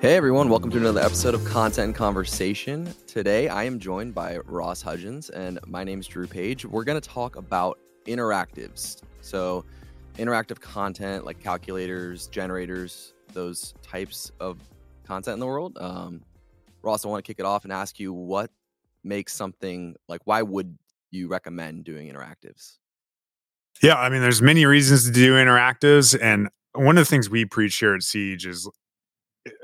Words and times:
Hey 0.00 0.16
everyone, 0.16 0.48
welcome 0.48 0.70
to 0.70 0.78
another 0.78 1.02
episode 1.02 1.34
of 1.34 1.44
Content 1.44 1.94
Conversation. 1.94 2.94
Today 3.06 3.48
I 3.48 3.64
am 3.64 3.78
joined 3.78 4.14
by 4.14 4.38
Ross 4.46 4.80
Hudgens 4.80 5.28
and 5.28 5.58
my 5.66 5.84
name 5.84 6.00
is 6.00 6.06
Drew 6.06 6.26
Page. 6.26 6.64
We're 6.64 6.84
going 6.84 6.98
to 6.98 7.06
talk 7.06 7.36
about 7.36 7.78
interactives. 8.06 9.02
So, 9.20 9.64
interactive 10.16 10.58
content 10.58 11.26
like 11.26 11.38
calculators, 11.38 12.28
generators, 12.28 13.12
those 13.34 13.74
types 13.82 14.32
of 14.40 14.58
content 15.04 15.34
in 15.34 15.40
the 15.40 15.46
world. 15.46 15.76
Um, 15.78 16.22
Ross, 16.82 17.04
I 17.04 17.08
want 17.08 17.22
to 17.24 17.30
kick 17.30 17.38
it 17.38 17.44
off 17.44 17.64
and 17.64 17.72
ask 17.72 18.00
you 18.00 18.12
what 18.12 18.50
makes 19.04 19.34
something 19.34 19.96
like 20.08 20.22
why 20.24 20.42
would 20.42 20.78
you 21.10 21.28
recommend 21.28 21.84
doing 21.84 22.12
interactives? 22.12 22.79
Yeah, 23.82 23.94
I 23.96 24.08
mean, 24.10 24.20
there's 24.20 24.42
many 24.42 24.66
reasons 24.66 25.06
to 25.06 25.10
do 25.10 25.34
interactives, 25.34 26.18
and 26.20 26.48
one 26.74 26.98
of 26.98 27.02
the 27.06 27.10
things 27.10 27.30
we 27.30 27.44
preach 27.44 27.76
here 27.78 27.94
at 27.94 28.02
Siege 28.02 28.46
is 28.46 28.68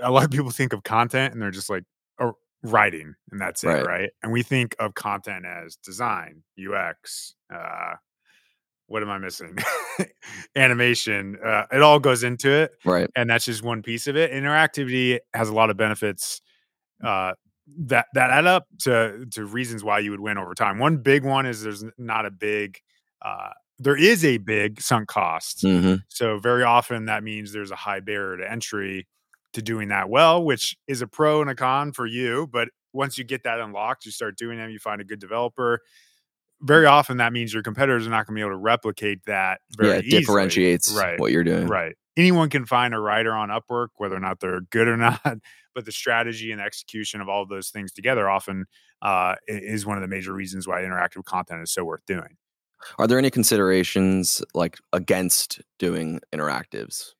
a 0.02 0.10
lot 0.10 0.24
of 0.24 0.30
people 0.30 0.50
think 0.50 0.72
of 0.72 0.82
content 0.82 1.32
and 1.34 1.40
they're 1.42 1.50
just 1.50 1.68
like 1.68 1.84
oh, 2.18 2.32
writing 2.62 3.14
and 3.30 3.40
that's 3.40 3.62
it, 3.62 3.68
Right. 3.68 3.86
right? 3.86 4.10
And 4.22 4.32
we 4.32 4.42
think 4.42 4.74
of 4.78 4.94
content 4.94 5.44
as 5.44 5.76
design, 5.76 6.42
UX, 6.58 7.34
uh, 7.54 7.94
what 8.88 9.02
am 9.02 9.10
I 9.10 9.18
missing? 9.18 9.56
Animation. 10.56 11.36
Uh, 11.44 11.64
it 11.72 11.82
all 11.82 11.98
goes 11.98 12.24
into 12.24 12.50
it, 12.50 12.72
Right. 12.84 13.10
and 13.16 13.28
that's 13.28 13.44
just 13.44 13.62
one 13.62 13.82
piece 13.82 14.06
of 14.06 14.16
it. 14.16 14.32
Interactivity 14.32 15.18
has 15.34 15.48
a 15.48 15.54
lot 15.54 15.70
of 15.70 15.76
benefits 15.76 16.40
uh, 17.04 17.32
that 17.78 18.06
that 18.14 18.30
add 18.30 18.46
up 18.46 18.66
to 18.80 19.26
to 19.32 19.44
reasons 19.44 19.84
why 19.84 19.98
you 19.98 20.10
would 20.12 20.20
win 20.20 20.38
over 20.38 20.54
time. 20.54 20.78
One 20.78 20.98
big 20.98 21.24
one 21.24 21.46
is 21.46 21.62
there's 21.62 21.84
not 21.98 22.24
a 22.26 22.30
big 22.30 22.78
uh, 23.22 23.50
there 23.78 23.96
is 23.96 24.24
a 24.24 24.38
big 24.38 24.80
sunk 24.80 25.08
cost. 25.08 25.62
hmm 25.62 25.96
So 26.08 26.38
very 26.38 26.62
often 26.62 27.06
that 27.06 27.22
means 27.22 27.52
there's 27.52 27.70
a 27.70 27.76
high 27.76 28.00
barrier 28.00 28.38
to 28.38 28.50
entry 28.50 29.06
to 29.52 29.62
doing 29.62 29.88
that 29.88 30.08
well, 30.08 30.42
which 30.44 30.76
is 30.86 31.02
a 31.02 31.06
pro 31.06 31.40
and 31.40 31.50
a 31.50 31.54
con 31.54 31.92
for 31.92 32.06
you. 32.06 32.48
But 32.50 32.68
once 32.92 33.18
you 33.18 33.24
get 33.24 33.42
that 33.44 33.60
unlocked, 33.60 34.06
you 34.06 34.12
start 34.12 34.36
doing 34.38 34.58
them, 34.58 34.70
you 34.70 34.78
find 34.78 35.00
a 35.00 35.04
good 35.04 35.18
developer. 35.20 35.80
Very 36.62 36.86
often 36.86 37.18
that 37.18 37.32
means 37.32 37.52
your 37.52 37.62
competitors 37.62 38.06
are 38.06 38.10
not 38.10 38.26
going 38.26 38.34
to 38.34 38.38
be 38.38 38.40
able 38.40 38.52
to 38.52 38.56
replicate 38.56 39.20
that 39.26 39.60
very 39.76 39.90
Yeah, 39.90 39.96
it 39.98 40.04
easily. 40.04 40.20
differentiates 40.20 40.92
Right. 40.96 41.20
what 41.20 41.32
you're 41.32 41.44
doing. 41.44 41.68
Right. 41.68 41.94
Anyone 42.16 42.48
can 42.48 42.64
find 42.64 42.94
a 42.94 42.98
writer 42.98 43.32
on 43.32 43.50
Upwork, 43.50 43.88
whether 43.96 44.16
or 44.16 44.20
not 44.20 44.40
they're 44.40 44.62
good 44.62 44.88
or 44.88 44.96
not. 44.96 45.20
But 45.74 45.84
the 45.84 45.92
strategy 45.92 46.52
and 46.52 46.60
execution 46.62 47.20
of 47.20 47.28
all 47.28 47.42
of 47.42 47.50
those 47.50 47.68
things 47.68 47.92
together 47.92 48.30
often 48.30 48.64
uh, 49.02 49.34
is 49.46 49.84
one 49.84 49.98
of 49.98 50.00
the 50.00 50.08
major 50.08 50.32
reasons 50.32 50.66
why 50.66 50.80
interactive 50.80 51.22
content 51.24 51.60
is 51.62 51.70
so 51.70 51.84
worth 51.84 52.00
doing. 52.06 52.38
Are 52.98 53.06
there 53.06 53.18
any 53.18 53.30
considerations 53.30 54.42
like 54.54 54.78
against 54.92 55.60
doing 55.78 56.20
interactives? 56.34 57.12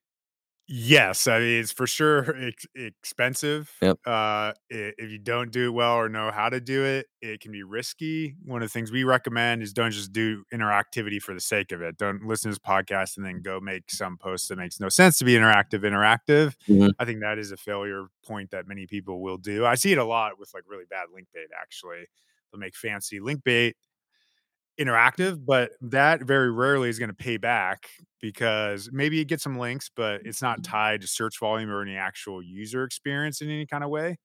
Yes, 0.69 1.27
I 1.27 1.39
mean 1.39 1.61
it's 1.61 1.71
for 1.71 1.87
sure 1.87 2.35
ex- 2.35 2.65
expensive. 2.75 3.71
Yep. 3.81 3.99
Uh, 4.05 4.09
i- 4.09 4.53
if 4.69 5.09
you 5.09 5.17
don't 5.17 5.49
do 5.49 5.67
it 5.67 5.69
well 5.73 5.93
or 5.95 6.09
know 6.09 6.29
how 6.29 6.49
to 6.49 6.59
do 6.59 6.83
it, 6.83 7.07
it 7.21 7.39
can 7.39 7.53
be 7.53 7.63
risky. 7.63 8.35
One 8.43 8.61
of 8.61 8.67
the 8.67 8.73
things 8.73 8.91
we 8.91 9.05
recommend 9.05 9.63
is 9.63 9.71
don't 9.71 9.91
just 9.91 10.11
do 10.11 10.43
interactivity 10.53 11.21
for 11.21 11.33
the 11.33 11.39
sake 11.39 11.71
of 11.71 11.81
it. 11.81 11.95
Don't 11.97 12.25
listen 12.27 12.51
to 12.51 12.55
this 12.55 12.59
podcast 12.59 13.15
and 13.15 13.25
then 13.25 13.41
go 13.41 13.61
make 13.61 13.89
some 13.89 14.17
post 14.17 14.49
that 14.49 14.57
makes 14.57 14.77
no 14.81 14.89
sense 14.89 15.17
to 15.19 15.25
be 15.25 15.35
interactive. 15.35 15.83
Interactive. 15.83 16.53
Mhm. 16.67 16.91
I 16.99 17.05
think 17.05 17.21
that 17.21 17.37
is 17.39 17.53
a 17.53 17.57
failure 17.57 18.07
point 18.25 18.51
that 18.51 18.67
many 18.67 18.87
people 18.87 19.21
will 19.21 19.37
do. 19.37 19.65
I 19.65 19.75
see 19.75 19.93
it 19.93 19.97
a 19.97 20.03
lot 20.03 20.37
with 20.37 20.53
like 20.53 20.63
really 20.67 20.85
bad 20.89 21.05
link 21.13 21.29
bait. 21.33 21.47
Actually, 21.57 22.07
they'll 22.51 22.59
make 22.59 22.75
fancy 22.75 23.21
link 23.21 23.41
bait 23.45 23.77
interactive, 24.79 25.43
but 25.45 25.71
that 25.81 26.23
very 26.23 26.51
rarely 26.51 26.89
is 26.89 26.99
going 26.99 27.09
to 27.09 27.15
pay 27.15 27.37
back 27.37 27.89
because 28.21 28.89
maybe 28.91 29.17
you 29.17 29.25
get 29.25 29.41
some 29.41 29.57
links, 29.57 29.89
but 29.95 30.21
it's 30.25 30.41
not 30.41 30.63
tied 30.63 31.01
to 31.01 31.07
search 31.07 31.39
volume 31.39 31.69
or 31.69 31.81
any 31.81 31.95
actual 31.95 32.41
user 32.41 32.83
experience 32.83 33.41
in 33.41 33.49
any 33.49 33.65
kind 33.65 33.83
of 33.83 33.89
way. 33.89 34.17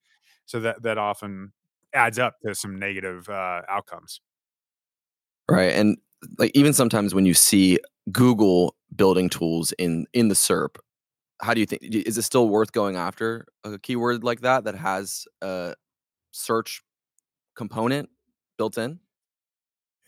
So 0.47 0.61
that 0.61 0.83
that 0.83 0.99
often 0.99 1.53
adds 1.95 2.19
up 2.19 2.37
to 2.45 2.55
some 2.55 2.79
negative 2.79 3.29
uh, 3.29 3.63
outcomes. 3.69 4.21
Right. 5.49 5.73
And 5.73 5.99
like 6.39 6.51
even 6.55 6.73
sometimes 6.73 7.15
when 7.15 7.27
you 7.27 7.35
see 7.35 7.79
Google 8.11 8.77
building 8.95 9.29
tools 9.29 9.73
in 9.79 10.07
in 10.13 10.29
the 10.29 10.35
SERP, 10.35 10.77
how 11.41 11.55
do 11.55 11.61
you 11.61 11.67
think 11.67 11.83
is 11.83 12.19
it 12.19 12.23
still 12.23 12.49
worth 12.49 12.73
going 12.73 12.97
after 12.97 13.47
a 13.65 13.79
keyword 13.79 14.25
like 14.25 14.41
that 14.41 14.65
that 14.65 14.75
has 14.75 15.27
a 15.41 15.75
search 16.31 16.83
component 17.57 18.09
built 18.59 18.79
in? 18.79 19.01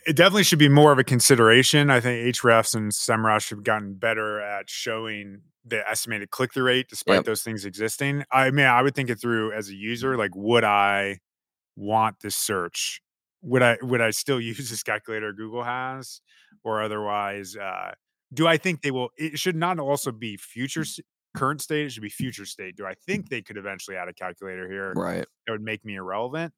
It 0.07 0.17
definitely 0.17 0.43
should 0.45 0.59
be 0.59 0.69
more 0.69 0.93
of 0.93 0.99
a 0.99 1.05
consideration. 1.05 1.89
I 1.91 2.01
think 2.01 2.27
Ahrefs 2.37 2.75
and 2.75 2.93
SEMrush 2.93 3.51
have 3.51 3.65
gotten 3.65 3.95
better 3.95 4.41
at 4.41 4.69
showing 4.69 5.41
the 5.65 5.89
estimated 5.89 6.31
click 6.31 6.53
through 6.53 6.65
rate 6.65 6.89
despite 6.91 7.17
Yep. 7.17 7.25
those 7.25 7.43
things 7.43 7.65
existing. 7.65 8.25
I 8.31 8.51
mean, 8.51 8.67
I 8.67 8.83
would 8.83 8.95
think 8.95 9.09
it 9.09 9.17
through 9.21 9.53
as 9.53 9.71
a 9.71 9.75
user. 9.75 10.17
Like, 10.19 10.33
would 10.35 10.63
I 10.65 11.21
want 11.75 12.21
this 12.21 12.37
search? 12.37 13.01
Would 13.43 13.63
I 13.63 13.79
would 13.83 14.01
I 14.03 14.11
still 14.11 14.41
use 14.41 14.69
this 14.71 14.83
calculator 14.83 15.33
Google 15.33 15.63
has, 15.65 16.21
or 16.65 16.83
otherwise? 16.83 17.57
Uh, 17.57 17.93
do 18.33 18.47
I 18.47 18.57
think 18.59 18.83
they 18.83 18.91
will? 18.91 19.09
It 19.17 19.39
should 19.39 19.57
not 19.57 19.79
also 19.79 20.13
be 20.13 20.37
future 20.37 20.85
current 21.35 21.63
state. 21.63 21.87
It 21.87 21.93
should 21.93 22.03
be 22.03 22.09
future 22.11 22.45
state. 22.47 22.77
Do 22.77 22.85
I 22.87 22.95
think 23.07 23.29
they 23.31 23.41
could 23.43 23.57
eventually 23.57 23.97
add 23.97 24.09
a 24.09 24.13
calculator 24.15 24.69
here? 24.71 24.93
Right. 24.95 25.25
that 25.47 25.53
would 25.53 25.63
make 25.63 25.85
me 25.85 25.95
irrelevant. 25.97 26.53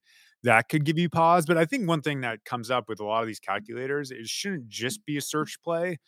That 0.46 0.68
could 0.68 0.84
give 0.84 0.96
you 0.96 1.08
pause. 1.08 1.44
But 1.44 1.58
I 1.58 1.64
think 1.64 1.88
one 1.88 2.02
thing 2.02 2.20
that 2.20 2.44
comes 2.44 2.70
up 2.70 2.88
with 2.88 3.00
a 3.00 3.04
lot 3.04 3.20
of 3.20 3.26
these 3.26 3.40
mm-hmm. 3.40 3.52
calculators, 3.52 4.12
it 4.12 4.28
shouldn't 4.28 4.68
just 4.68 5.04
be 5.04 5.16
a 5.16 5.18
mm-hmm. 5.18 5.24
search 5.24 5.58
play. 5.62 5.98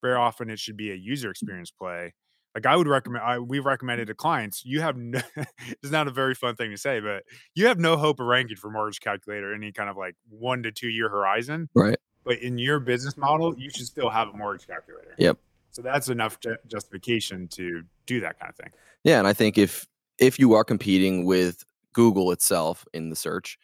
Very 0.00 0.14
often 0.14 0.50
it 0.50 0.60
should 0.60 0.76
be 0.76 0.92
a 0.92 0.94
user 0.94 1.30
experience 1.30 1.72
play. 1.72 2.14
Like 2.54 2.64
I 2.64 2.76
would 2.76 2.86
recommend, 2.86 3.24
I, 3.24 3.40
we've 3.40 3.64
recommended 3.64 4.06
to 4.06 4.14
clients, 4.14 4.64
you 4.64 4.80
have 4.82 4.96
no, 4.96 5.20
it's 5.36 5.90
not 5.90 6.06
a 6.06 6.12
very 6.12 6.36
fun 6.36 6.54
thing 6.54 6.70
to 6.70 6.78
say, 6.78 7.00
but 7.00 7.24
you 7.56 7.66
have 7.66 7.80
no 7.80 7.96
hope 7.96 8.20
of 8.20 8.26
ranking 8.26 8.56
for 8.56 8.70
mortgage 8.70 9.00
calculator 9.00 9.52
any 9.52 9.72
kind 9.72 9.90
of 9.90 9.96
like 9.96 10.14
one 10.28 10.62
to 10.62 10.70
two 10.70 10.88
year 10.88 11.08
horizon. 11.08 11.68
Right. 11.74 11.98
But 12.24 12.38
in 12.38 12.56
your 12.56 12.78
business 12.78 13.16
model, 13.16 13.58
you 13.58 13.68
should 13.68 13.86
still 13.86 14.10
have 14.10 14.28
a 14.28 14.32
mortgage 14.32 14.68
calculator. 14.68 15.14
Yep. 15.18 15.38
So 15.72 15.82
that's 15.82 16.08
enough 16.08 16.38
ju- 16.38 16.56
justification 16.68 17.48
to 17.48 17.82
do 18.06 18.20
that 18.20 18.38
kind 18.38 18.50
of 18.50 18.56
thing. 18.56 18.70
Yeah, 19.02 19.18
and 19.18 19.26
I 19.26 19.32
think 19.32 19.58
if 19.58 19.88
if 20.18 20.38
you 20.38 20.52
are 20.54 20.64
competing 20.64 21.24
with 21.24 21.64
Google 21.92 22.30
itself 22.30 22.86
in 22.94 23.10
the 23.10 23.16
search, 23.16 23.58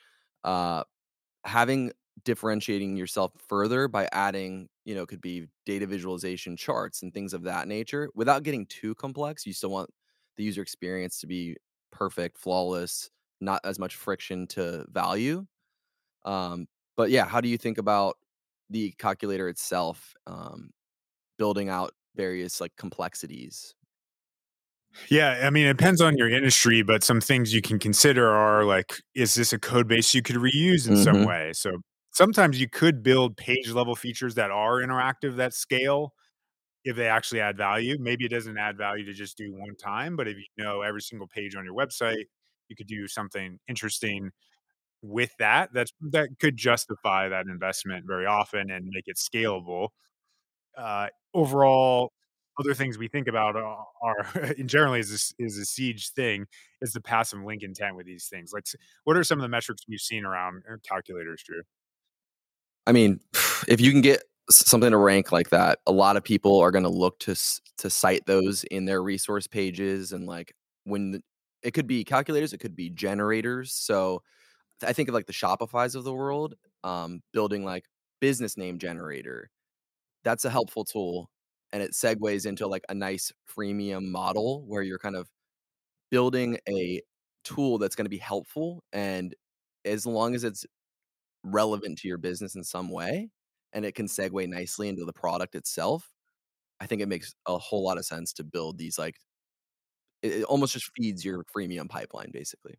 uh, 0.45 0.85
having 1.45 1.93
differentiating 2.25 2.97
yourself 2.97 3.33
further 3.49 3.89
by 3.89 4.09
adding, 4.13 4.69
you 4.85 4.95
know, 4.95 5.07
could 5.07 5.21
be 5.21 5.49
data 5.67 5.87
visualization 5.87 6.57
charts 6.57 7.03
and 7.03 7.13
things 7.15 7.35
of 7.35 7.43
that 7.45 7.69
nature 7.69 8.11
without 8.15 8.43
getting 8.45 8.67
too 8.67 8.95
complex. 8.97 9.47
You 9.47 9.53
still 9.53 9.71
want 9.71 9.91
the 10.37 10.45
user 10.45 10.63
experience 10.63 11.21
to 11.21 11.27
be 11.27 11.57
perfect, 11.93 12.39
flawless, 12.39 13.11
not 13.41 13.61
as 13.65 13.79
much 13.79 13.97
friction 13.97 14.47
to 14.49 14.87
value. 14.91 15.47
Um, 16.25 16.67
but 16.97 17.11
yeah, 17.11 17.27
how 17.27 17.41
do 17.41 17.49
you 17.49 17.59
think 17.59 17.79
about 17.79 18.17
the 18.71 18.93
calculator 18.99 19.49
itself 19.49 20.15
um, 20.27 20.71
building 21.39 21.69
out 21.69 21.93
various 22.17 22.61
like 22.61 22.77
complexities? 22.77 23.75
Yeah, 25.11 25.41
I 25.47 25.51
mean, 25.51 25.67
it 25.67 25.77
depends 25.77 26.01
on 26.01 26.17
your 26.17 26.29
industry, 26.29 26.83
but 26.83 27.03
some 27.05 27.21
things 27.21 27.53
you 27.53 27.61
can 27.63 27.79
consider 27.79 28.29
are 28.29 28.65
like, 28.65 28.95
is 29.15 29.35
this 29.35 29.53
a 29.53 29.59
code 29.59 29.89
base 29.89 30.15
you 30.15 30.23
could 30.23 30.37
reuse 30.37 30.87
in 30.89 30.97
some 30.97 31.23
Mhm. 31.23 31.25
way? 31.25 31.53
So 31.53 31.79
sometimes 32.13 32.61
you 32.61 32.69
could 32.69 33.03
build 33.03 33.37
page 33.37 33.71
level 33.71 33.97
features 33.97 34.35
that 34.37 34.51
are 34.51 34.81
interactive 34.81 35.37
that 35.37 35.53
scale 35.55 36.15
if 36.85 36.97
they 36.97 37.09
actually 37.09 37.41
add 37.41 37.57
value. 37.59 37.97
Maybe 38.01 38.27
it 38.27 38.31
doesn't 38.31 38.59
add 38.59 38.79
value 38.79 39.05
to 39.07 39.15
just 39.15 39.39
do 39.39 39.53
one 39.55 39.77
time, 39.77 40.17
but 40.17 40.29
if 40.29 40.37
you 40.39 40.45
know 40.65 40.83
every 40.83 41.03
single 41.03 41.29
page 41.29 41.57
on 41.57 41.65
your 41.65 41.75
website, 41.75 42.27
you 42.69 42.77
could 42.77 42.89
do 42.89 43.09
something 43.09 43.59
interesting 43.69 44.31
with 45.03 45.33
that. 45.41 45.71
That's 45.75 45.93
that 46.13 46.31
could 46.41 46.57
justify 46.57 47.29
that 47.31 47.47
investment 47.47 48.07
very 48.07 48.27
often 48.27 48.71
and 48.71 48.87
make 48.89 49.05
it 49.09 49.17
scalable 49.19 49.91
uh, 50.77 51.09
overall, 51.35 52.13
other 52.59 52.75
things 52.75 52.99
we 52.99 53.09
think 53.09 53.29
about 53.29 53.57
are, 53.57 53.87
are 54.03 54.53
in 54.59 54.69
generally 54.69 55.01
is 55.01 55.35
is 55.39 55.59
a 55.59 55.65
siege 55.65 56.11
thing 56.11 56.47
is 56.81 56.93
the 56.93 57.01
passive 57.01 57.41
link 57.43 57.63
intent 57.63 57.97
with 57.97 58.07
these 58.07 58.29
things. 58.29 58.53
Like, 58.53 58.67
what 59.05 59.17
are 59.17 59.25
some 59.25 59.39
of 59.39 59.43
the 59.43 59.49
metrics 59.49 59.83
we've 59.89 60.01
seen 60.01 60.25
around 60.25 60.63
uh, 60.71 60.77
calculators, 60.89 61.43
Drew? 61.45 61.63
I 62.87 62.93
mean, 62.93 63.21
if 63.69 63.81
you 63.81 63.91
can 63.91 64.01
get 64.01 64.23
something 64.51 64.91
to 64.91 64.97
rank 64.97 65.33
like 65.33 65.51
that, 65.51 65.79
a 65.87 65.93
lot 65.93 66.17
of 66.17 66.25
people 66.25 66.61
are 66.61 66.71
going 66.71 66.85
to 66.85 66.91
look 66.91 67.19
to 67.21 67.35
to 67.79 67.91
cite 67.91 68.27
those 68.27 68.65
in 68.65 68.85
their 68.85 69.03
resource 69.03 69.47
pages 69.47 70.13
and 70.13 70.27
like 70.27 70.55
when 70.85 71.13
the, 71.13 71.23
it 71.63 71.73
could 71.73 71.87
be 71.87 72.05
calculators, 72.05 72.53
it 72.53 72.59
could 72.59 72.77
be 72.77 72.91
generators. 72.91 73.73
So 73.73 74.23
I 74.87 74.93
think 74.93 75.09
of 75.09 75.15
like 75.15 75.27
the 75.27 75.33
Shopify's 75.33 75.95
of 75.95 76.05
the 76.05 76.13
world, 76.13 76.55
um, 76.85 77.23
building 77.33 77.65
like 77.65 77.85
business 78.21 78.57
name 78.57 78.79
generator. 78.79 79.51
That's 80.25 80.45
a 80.45 80.51
helpful 80.51 80.85
tool, 80.85 81.31
and 81.73 81.83
it 81.83 81.93
segues 81.93 82.47
into 82.47 82.67
like 82.67 82.85
a 82.89 82.95
nice 82.95 83.33
freemium 83.49 84.11
model 84.11 84.65
where 84.67 84.83
you're 84.83 84.99
kind 84.99 85.17
of 85.17 85.29
building 86.11 86.59
a 86.69 87.01
tool 87.45 87.79
that's 87.79 87.97
going 87.97 88.07
to 88.07 88.11
be 88.11 88.19
helpful 88.19 88.83
and 88.93 89.35
as 89.85 90.07
long 90.07 90.35
as 90.35 90.45
it's 90.45 90.67
relevant 91.45 91.99
to 91.99 92.09
your 92.09 92.19
business 92.19 92.55
in 92.57 92.65
some 92.65 92.91
way 92.91 93.31
and 93.73 93.85
it 93.85 93.95
can 93.95 94.07
segue 94.07 94.49
nicely 94.49 94.89
into 94.89 95.05
the 95.05 95.13
product 95.13 95.55
itself, 95.55 96.13
I 96.81 96.87
think 96.87 97.03
it 97.03 97.09
makes 97.09 97.35
a 97.49 97.59
whole 97.59 97.85
lot 97.85 97.99
of 97.99 98.07
sense 98.07 98.33
to 98.35 98.45
build 98.45 98.79
these, 98.79 98.99
like 98.99 99.17
it 100.23 100.33
it 100.33 100.45
almost 100.45 100.73
just 100.73 100.91
feeds 100.97 101.25
your 101.25 101.45
freemium 101.45 101.89
pipeline, 101.89 102.31
basically. 102.33 102.77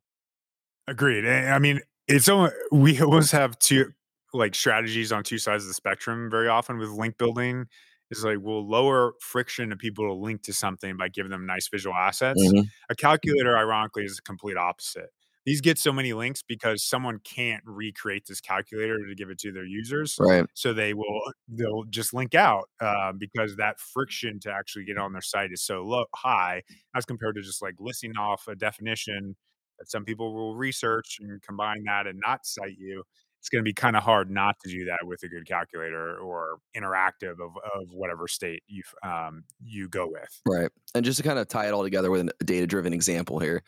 Agreed, 0.88 1.26
I 1.28 1.58
mean, 1.60 1.82
it's 2.08 2.26
so 2.26 2.50
we 2.72 3.02
always 3.02 3.32
have 3.32 3.58
2, 3.60 3.92
like, 4.34 4.54
strategies 4.54 5.12
on 5.12 5.24
2 5.24 5.38
sides 5.40 5.64
of 5.64 5.68
the 5.68 5.74
spectrum 5.74 6.30
very 6.30 6.48
often 6.48 6.78
with 6.78 6.90
link 6.90 7.18
building. 7.18 7.66
It's 8.12 8.24
like, 8.24 8.38
we'll 8.42 8.68
lower 8.68 9.14
friction 9.20 9.70
to 9.70 9.76
people 9.76 10.06
to 10.08 10.14
link 10.14 10.44
to 10.44 10.54
something 10.54 10.96
by 10.98 11.10
giving 11.10 11.32
them 11.32 11.46
nice 11.46 11.68
visual 11.68 11.96
assets. 11.96 12.54
Mhm. 12.54 12.72
A 12.90 12.96
calculator, 12.96 13.58
ironically, 13.58 14.06
is 14.06 14.18
the 14.18 14.22
complete 14.22 14.58
opposite. 14.58 15.10
These 15.46 15.62
get 15.62 15.78
so 15.78 15.92
many 15.92 16.14
links 16.14 16.42
because 16.44 16.84
someone 16.84 17.20
can't 17.24 17.64
recreate 17.66 18.26
this 18.28 18.42
calculator 18.42 18.98
to 19.08 19.16
give 19.16 19.30
it 19.30 19.38
to 19.40 19.52
their 19.52 19.66
users, 19.66 20.20
Right. 20.20 20.46
so 20.54 20.74
they 20.74 20.94
will 20.94 21.22
they'll 21.48 21.84
just 21.86 22.14
link 22.14 22.34
out, 22.36 22.70
uh, 22.80 23.12
because 23.14 23.56
that 23.58 23.80
friction 23.80 24.40
to 24.42 24.52
actually 24.52 24.86
get 24.86 24.98
on 24.98 25.14
their 25.14 25.22
site 25.22 25.52
is 25.52 25.62
so 25.64 25.84
low 25.84 26.06
high 26.16 26.64
as 26.96 27.06
compared 27.06 27.36
to 27.36 27.42
just, 27.42 27.62
like, 27.62 27.76
listing 27.80 28.16
off 28.18 28.48
a 28.48 28.56
definition 28.56 29.36
that 29.80 29.90
some 29.90 30.06
people 30.06 30.34
will 30.34 30.56
research 30.56 31.18
and 31.20 31.42
combine 31.42 31.84
that 31.86 32.08
and 32.08 32.20
not 32.26 32.46
cite 32.46 32.78
you. 32.78 33.04
It's 33.46 33.50
gonna 33.52 33.62
be 33.62 33.74
kinda 33.74 34.00
hard 34.00 34.32
not 34.32 34.56
to 34.62 34.72
do 34.72 34.86
that 34.86 35.06
with 35.06 35.22
a 35.22 35.28
good 35.28 35.46
calculator 35.46 36.18
or 36.18 36.58
interactive 36.76 37.34
of 37.34 37.56
of 37.76 37.92
whatever 37.92 38.28
state 38.28 38.64
you've 38.66 38.92
um, 39.04 39.44
you 39.64 39.88
go 39.88 40.08
with. 40.08 40.42
Right, 40.48 40.72
and 40.96 41.06
just 41.06 41.18
to 41.18 41.24
kinda 41.24 41.46
tie 41.46 41.68
it 41.68 41.72
all 41.72 41.84
together 41.84 42.10
with 42.10 42.28
a 42.28 42.44
data-driven 42.44 42.92
example 42.92 43.38
here, 43.38 43.62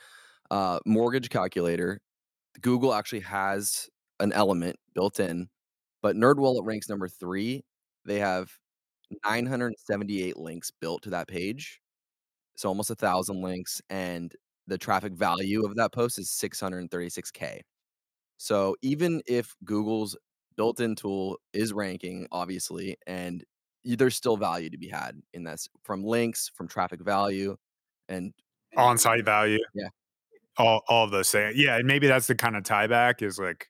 uh, 0.49 0.79
mortgage 0.87 1.29
calculator, 1.29 2.01
Google 2.61 2.91
actually 2.91 3.19
has 3.19 3.87
an 4.19 4.33
element 4.33 4.77
built 4.95 5.19
in, 5.19 5.47
but 6.01 6.15
NerdWallet 6.15 6.65
ranks 6.65 6.89
number 6.89 7.07
3. 7.07 7.63
They 8.05 8.17
have 8.17 8.51
978 9.25 10.37
links 10.37 10.71
built 10.71 11.03
to 11.03 11.11
that 11.11 11.27
page, 11.27 11.81
so 12.55 12.69
almost 12.69 12.89
a 12.89 12.95
1,000 12.95 13.41
links, 13.43 13.81
and 13.91 14.35
the 14.67 14.77
traffic 14.79 15.13
value 15.13 15.65
of 15.65 15.75
that 15.75 15.91
post 15.91 16.19
is 16.19 16.31
636K. 16.31 17.61
So, 18.37 18.75
even 18.81 19.21
if 19.27 19.55
Google's 19.63 20.15
mm. 20.15 20.17
built-in 20.57 20.95
tool 20.95 21.37
is 21.53 21.73
ranking, 21.73 22.27
obviously, 22.31 22.97
and 23.07 23.43
there's 23.83 24.15
still 24.15 24.37
value 24.37 24.69
to 24.69 24.77
be 24.77 24.87
had 24.89 25.21
in 25.33 25.43
this 25.43 25.69
from 25.83 26.03
links, 26.03 26.51
from 26.53 26.67
traffic 26.67 27.01
value, 27.01 27.55
and 28.09 28.33
On-site 28.75 29.25
value. 29.25 29.59
Yeah. 29.73 29.89
All 30.57 30.81
all 30.87 31.05
of 31.05 31.11
those 31.11 31.31
thing 31.31 31.53
yeah, 31.55 31.77
and 31.77 31.87
maybe 31.87 32.07
that's 32.07 32.27
the 32.27 32.35
kinda 32.35 32.61
tie 32.61 32.87
back 32.87 33.21
is, 33.21 33.39
like 33.39 33.69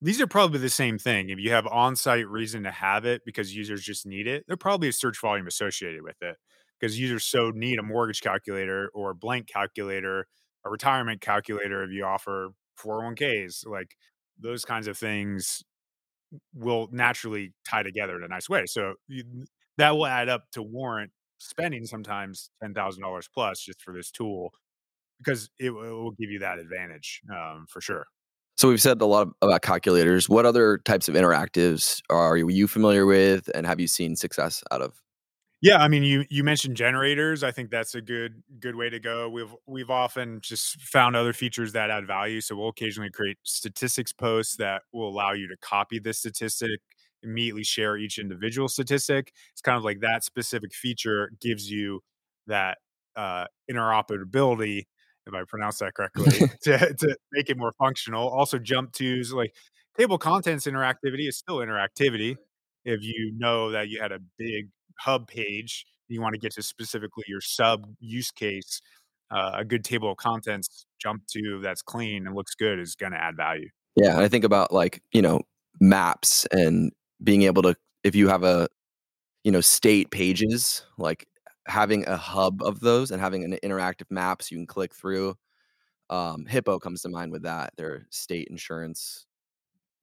these 0.00 0.20
are 0.20 0.26
probably 0.26 0.58
the 0.58 0.68
same 0.70 0.98
thing. 0.98 1.30
If 1.30 1.38
you 1.38 1.50
have 1.52 1.66
on-site 1.66 2.28
reason 2.28 2.64
to 2.64 2.70
have 2.72 3.04
it 3.04 3.22
because 3.24 3.54
users 3.54 3.82
just 3.82 4.06
need 4.06 4.26
it, 4.26 4.44
there 4.48 4.56
probably 4.56 4.88
is 4.88 4.98
search 4.98 5.20
volume 5.20 5.46
associated 5.46 6.02
with 6.02 6.20
it 6.22 6.36
because 6.80 6.98
users 6.98 7.24
so 7.24 7.50
need 7.54 7.78
a 7.78 7.82
mortgage 7.82 8.20
calculator 8.20 8.90
or 8.94 9.10
a 9.10 9.14
blank 9.14 9.46
calculator, 9.46 10.26
a 10.64 10.70
retirement 10.70 11.20
calculator 11.20 11.84
if 11.84 11.90
you 11.92 12.04
offer 12.04 12.50
401(k)s, 12.82 13.66
like, 13.66 13.96
those 14.38 14.64
kinds 14.64 14.88
of 14.88 14.98
things 14.98 15.62
will 16.54 16.88
naturally 16.92 17.52
tie 17.68 17.82
together 17.82 18.16
in 18.16 18.24
a 18.24 18.28
nice 18.28 18.48
way, 18.48 18.66
so 18.66 18.94
you 19.08 19.24
that 19.78 19.90
will 19.96 20.06
add 20.06 20.28
up 20.28 20.44
to 20.52 20.62
warrant 20.62 21.10
spending 21.38 21.86
sometimes 21.86 22.50
$10,000 22.62 23.28
plus 23.34 23.60
just 23.60 23.82
for 23.82 23.94
this 23.94 24.10
tool 24.10 24.52
because 25.18 25.50
it 25.58 25.70
will 25.70 26.12
give 26.12 26.30
you 26.30 26.38
that 26.40 26.58
advantage, 26.58 27.20
um, 27.30 27.66
for 27.68 27.80
sure. 27.80 28.06
So, 28.56 28.68
we've 28.68 28.80
said 28.82 29.00
a 29.00 29.06
lot 29.06 29.28
about 29.42 29.62
calculators. 29.62 30.28
What 30.28 30.46
other 30.46 30.78
types 30.78 31.08
of 31.08 31.14
interactives 31.14 32.00
are 32.10 32.36
you 32.36 32.68
familiar 32.68 33.06
with, 33.06 33.50
and 33.54 33.66
have 33.66 33.80
you 33.80 33.88
seen 33.88 34.16
success 34.16 34.62
out 34.70 34.82
of? 34.82 34.94
Yeah, 35.62 35.76
I 35.78 35.86
mean, 35.86 36.02
you 36.02 36.24
you 36.28 36.42
mentioned 36.42 36.76
generators, 36.76 37.44
I 37.44 37.52
think 37.52 37.70
that's 37.70 37.94
a 37.94 38.00
good 38.02 38.42
good 38.58 38.74
way 38.74 38.90
to 38.90 38.98
go. 38.98 39.28
We've 39.28 39.54
we've 39.66 39.90
often 39.90 40.40
just 40.42 40.80
found 40.82 41.14
other 41.14 41.32
features 41.32 41.72
that 41.72 41.88
add 41.88 42.04
value, 42.04 42.40
so 42.40 42.56
we'll 42.56 42.68
occasionally 42.70 43.10
create 43.10 43.38
statistics 43.44 44.12
posts 44.12 44.56
that 44.56 44.82
will 44.92 45.08
allow 45.08 45.32
you 45.32 45.46
to 45.48 45.56
copy 45.62 46.00
the 46.00 46.12
statistic, 46.14 46.80
immediately 47.22 47.62
share 47.62 47.96
each 47.96 48.18
individual 48.18 48.68
statistic. 48.68 49.32
It's 49.52 49.60
kind 49.62 49.78
of 49.78 49.84
like 49.84 50.00
that 50.00 50.24
specific 50.24 50.74
feature 50.74 51.30
gives 51.40 51.70
you 51.70 52.00
that, 52.48 52.78
uh, 53.14 53.44
interoperability, 53.70 54.86
if 55.28 55.34
I 55.34 55.44
pronounce 55.48 55.78
that 55.78 55.94
correctly, 55.94 56.48
to 56.64 56.92
to 56.94 57.16
make 57.32 57.50
it 57.50 57.56
more 57.56 57.72
functional. 57.78 58.28
Also, 58.28 58.58
jump 58.58 58.92
tos, 58.92 59.32
like, 59.32 59.54
table 59.96 60.18
contents 60.18 60.66
interactivity 60.66 61.28
is 61.28 61.36
still 61.38 61.58
interactivity. 61.58 62.36
If 62.84 63.02
you 63.04 63.32
know 63.36 63.70
that 63.70 63.88
you 63.88 64.00
had 64.00 64.10
a 64.12 64.18
big 64.38 64.68
hub 65.00 65.28
page, 65.28 65.86
you 66.08 66.20
wanna 66.20 66.38
get 66.38 66.52
to 66.52 66.62
specifically 66.62 67.24
your 67.26 67.40
sub 67.40 67.86
use 68.00 68.30
case, 68.30 68.80
uh, 69.30 69.52
a 69.54 69.64
good 69.64 69.84
table 69.84 70.10
of 70.10 70.16
contents 70.18 70.86
jump 71.00 71.26
to 71.28 71.60
that's 71.62 71.82
clean 71.82 72.26
and 72.26 72.36
looks 72.36 72.54
good 72.54 72.78
is 72.78 72.94
gonna 72.94 73.16
add 73.16 73.36
value. 73.36 73.68
Yeah, 73.96 74.18
I 74.20 74.28
think 74.28 74.44
about, 74.44 74.72
like, 74.72 75.02
you 75.12 75.22
know, 75.22 75.40
maps 75.80 76.46
and 76.52 76.92
being 77.22 77.42
able 77.42 77.62
to 77.62 77.76
if 78.04 78.14
you 78.14 78.28
have 78.28 78.42
a, 78.44 78.68
you 79.44 79.52
know, 79.52 79.60
state 79.60 80.10
pages, 80.10 80.84
like, 80.98 81.26
having 81.68 82.06
a 82.08 82.16
hub 82.16 82.62
of 82.62 82.80
those 82.80 83.10
and 83.10 83.20
having 83.20 83.44
an 83.44 83.58
interactive 83.62 84.10
maps 84.10 84.50
you 84.50 84.58
can 84.58 84.66
click 84.66 84.94
through. 84.94 85.36
Um, 86.10 86.46
Hippo 86.46 86.78
comes 86.78 87.02
to 87.02 87.08
mind 87.08 87.32
with 87.32 87.42
that, 87.44 87.72
their 87.76 88.06
state 88.10 88.48
insurance 88.50 89.26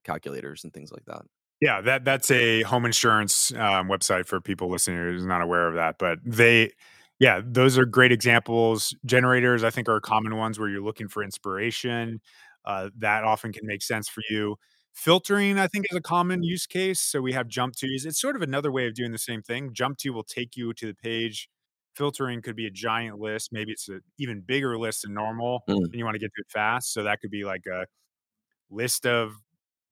calculators 0.04 0.64
and 0.64 0.74
things 0.74 0.92
like 0.92 1.06
that. 1.06 1.24
Yeah, 1.62 1.82
that 1.82 2.06
that's 2.06 2.32
a 2.32 2.62
home 2.64 2.86
insurance, 2.86 3.52
um, 3.54 3.90
website 3.90 4.26
for 4.26 4.40
people 4.40 4.70
listening 4.70 4.98
who's 4.98 5.26
not 5.26 5.42
aware 5.42 5.68
of 5.68 5.76
that, 5.76 5.98
but 6.00 6.20
they 6.26 6.72
yeah, 7.20 7.42
those 7.44 7.78
are 7.78 7.84
great 7.86 8.14
examples. 8.14 8.96
Generators, 9.06 9.62
I 9.66 9.70
think, 9.70 9.90
are 9.90 10.00
common 10.00 10.38
ones 10.38 10.58
where 10.58 10.70
you're 10.70 10.82
looking 10.82 11.10
for 11.10 11.22
inspiration, 11.22 12.22
uh, 12.64 12.90
that 12.98 13.26
often 13.26 13.52
can 13.52 13.68
make 13.68 13.82
sense 13.82 14.08
for 14.08 14.24
you. 14.30 14.56
Filtering, 14.94 15.60
I 15.60 15.68
think, 15.68 15.86
is 15.92 15.98
a 15.98 16.02
common 16.02 16.44
use 16.44 16.66
case, 16.66 17.02
so 17.02 17.20
we 17.22 17.34
have 17.34 17.50
jump 17.50 17.76
tos. 17.76 18.06
It's 18.06 18.22
sort 18.22 18.38
of 18.38 18.42
another 18.42 18.72
way 18.72 18.88
of 18.88 18.94
doing 18.94 19.12
the 19.12 19.18
same 19.18 19.42
thing. 19.42 19.74
Jump 19.74 19.98
to 20.00 20.12
will 20.12 20.24
take 20.24 20.56
you 20.56 20.74
to 20.74 20.86
the 20.88 20.94
page. 20.96 21.50
Filtering 21.94 22.42
could 22.42 22.56
be 22.56 22.68
a 22.68 22.72
giant 22.72 23.20
list, 23.20 23.50
maybe 23.52 23.74
it's 23.74 23.90
an 23.90 24.00
even 24.18 24.40
bigger 24.40 24.78
list 24.78 25.02
than 25.02 25.14
normal, 25.14 25.64
Mm. 25.68 25.76
and 25.92 25.94
you 25.96 26.06
wanna 26.06 26.20
get 26.20 26.32
to 26.36 26.42
it 26.42 26.50
fast, 26.52 26.94
so 26.94 27.04
that 27.04 27.20
could 27.20 27.32
be 27.32 27.44
like 27.44 27.66
a 27.66 27.86
list 28.72 29.06
of, 29.08 29.36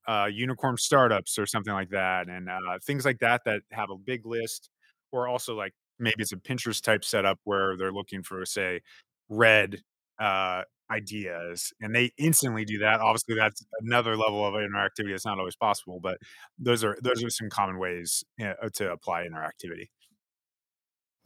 uh, 0.08 0.30
unicorn 0.32 0.78
startups 0.78 1.38
or 1.40 1.46
something 1.46 1.74
like 1.74 1.90
that, 1.92 2.30
and, 2.30 2.50
uh, 2.50 2.80
things 2.86 3.06
like 3.06 3.20
that 3.20 3.42
that 3.46 3.62
have 3.72 3.90
a 3.92 3.98
big 3.98 4.26
list, 4.26 4.70
or 5.12 5.28
also, 5.28 5.56
like, 5.56 5.74
maybe 6.00 6.16
it's 6.20 6.32
a 6.34 6.38
Pinterest 6.38 6.82
type 6.82 7.04
setup 7.06 7.40
where 7.46 7.78
they're 7.78 7.92
looking 7.94 8.24
for, 8.24 8.46
say, 8.46 8.82
red, 9.30 9.82
uh, 10.20 10.64
ideas, 10.92 11.74
and 11.82 11.94
they 11.96 12.12
instantly 12.18 12.64
do 12.66 12.78
that. 12.80 13.02
Obviously, 13.02 13.36
that's 13.36 13.66
another 13.82 14.16
level 14.18 14.46
of 14.46 14.54
interactivity 14.56 15.12
that's 15.12 15.26
not 15.26 15.38
always 15.40 15.56
possible, 15.58 16.00
but 16.02 16.18
those 16.60 16.84
are 16.84 16.98
those 17.04 17.24
are 17.24 17.30
some 17.30 17.50
common 17.50 17.78
ways, 17.80 18.24
yeah, 18.38 18.54
uh, 18.64 18.70
to 18.76 18.92
apply 18.92 19.28
interactivity. 19.28 19.90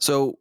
So, 0.00 0.38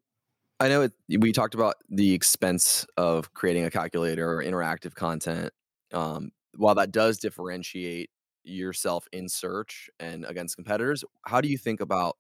I 0.60 0.70
know 0.70 0.84
it 0.84 0.94
we 1.20 1.32
talked 1.34 1.56
about 1.56 1.76
the 1.90 2.14
expense 2.14 2.86
of 2.98 3.34
creating 3.34 3.66
a 3.66 3.72
calculator 3.72 4.32
or 4.32 4.44
interactive 4.44 4.96
content. 4.96 5.52
Um, 5.94 6.32
while 6.58 6.76
that 6.76 6.92
does 6.92 7.20
differentiate 7.20 8.10
yourself 8.44 9.08
in 9.14 9.30
search 9.30 9.90
and 10.00 10.26
against 10.26 10.56
competitors, 10.56 11.04
how 11.26 11.42
do 11.42 11.48
you 11.50 11.58
think 11.58 11.82
about, 11.82 12.18